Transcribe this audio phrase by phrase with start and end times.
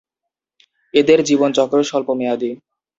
[0.93, 2.51] এদের জীবনচক্র স্বল্পমেয়াদি।